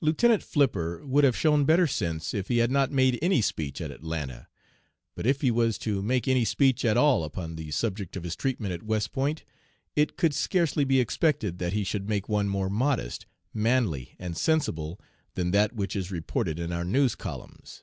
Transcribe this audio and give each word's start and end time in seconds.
Lieutenant 0.00 0.44
Flipper 0.44 1.04
would 1.04 1.24
have 1.24 1.36
shown 1.36 1.64
better 1.64 1.88
sense 1.88 2.32
if 2.34 2.46
he 2.46 2.58
had 2.58 2.70
not 2.70 2.92
made 2.92 3.18
any 3.20 3.42
speech 3.42 3.80
at 3.80 3.90
Atlanta. 3.90 4.46
But 5.16 5.26
if 5.26 5.40
he 5.40 5.50
was 5.50 5.76
to 5.78 6.02
make 6.02 6.28
any 6.28 6.44
speech 6.44 6.84
at 6.84 6.96
all 6.96 7.24
upon 7.24 7.56
the 7.56 7.72
subject 7.72 8.14
of 8.16 8.22
his 8.22 8.36
treatment 8.36 8.72
at 8.72 8.84
West 8.84 9.10
Point, 9.10 9.42
it 9.96 10.16
could 10.16 10.34
scarcely 10.34 10.84
be 10.84 11.00
expected 11.00 11.58
that 11.58 11.72
he 11.72 11.82
should 11.82 12.08
make 12.08 12.28
one 12.28 12.48
more 12.48 12.70
modest, 12.70 13.26
manly 13.52 14.14
and 14.20 14.36
sensible 14.36 15.00
than 15.34 15.50
that 15.50 15.72
which 15.72 15.96
is 15.96 16.12
reported 16.12 16.60
in 16.60 16.70
our 16.72 16.84
news 16.84 17.16
columns." 17.16 17.82